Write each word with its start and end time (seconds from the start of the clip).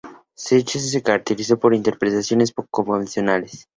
Scherchen 0.35 0.81
se 0.81 1.03
caracterizó 1.03 1.59
por 1.59 1.75
interpretaciones 1.75 2.51
poco 2.51 2.83
convencionales. 2.83 3.67